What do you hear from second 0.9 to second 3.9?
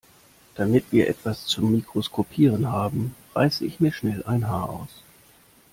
wir etwas zum Mikroskopieren haben, reiße ich